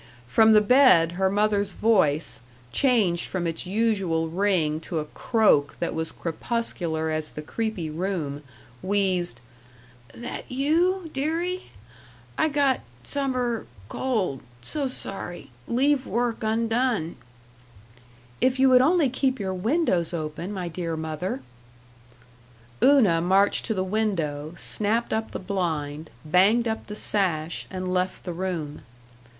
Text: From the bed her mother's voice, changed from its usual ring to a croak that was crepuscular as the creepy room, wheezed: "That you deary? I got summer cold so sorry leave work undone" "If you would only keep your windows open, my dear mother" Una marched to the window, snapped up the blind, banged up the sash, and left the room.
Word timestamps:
From 0.25 0.53
the 0.53 0.61
bed 0.61 1.11
her 1.11 1.29
mother's 1.29 1.73
voice, 1.73 2.41
changed 2.71 3.25
from 3.27 3.45
its 3.45 3.67
usual 3.67 4.29
ring 4.29 4.79
to 4.79 4.97
a 4.97 5.05
croak 5.05 5.75
that 5.79 5.93
was 5.93 6.11
crepuscular 6.11 7.11
as 7.11 7.29
the 7.29 7.43
creepy 7.43 7.87
room, 7.91 8.41
wheezed: 8.81 9.41
"That 10.11 10.51
you 10.51 11.11
deary? 11.13 11.69
I 12.35 12.49
got 12.49 12.79
summer 13.03 13.67
cold 13.89 14.41
so 14.61 14.87
sorry 14.87 15.51
leave 15.67 16.07
work 16.07 16.41
undone" 16.43 17.15
"If 18.41 18.59
you 18.59 18.69
would 18.69 18.81
only 18.81 19.07
keep 19.07 19.39
your 19.39 19.53
windows 19.53 20.15
open, 20.15 20.51
my 20.51 20.67
dear 20.67 20.97
mother" 20.97 21.43
Una 22.83 23.21
marched 23.21 23.65
to 23.65 23.75
the 23.75 23.83
window, 23.83 24.55
snapped 24.57 25.13
up 25.13 25.29
the 25.29 25.37
blind, 25.37 26.09
banged 26.25 26.67
up 26.67 26.87
the 26.87 26.95
sash, 26.95 27.67
and 27.69 27.93
left 27.93 28.23
the 28.23 28.33
room. 28.33 28.81